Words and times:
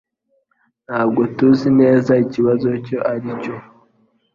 Ntabwo 0.85 1.21
tuzi 1.35 1.69
neza 1.81 2.11
ikibazo 2.25 2.67
icyo 2.79 2.97
ari 3.11 3.29
cyo. 3.41 3.55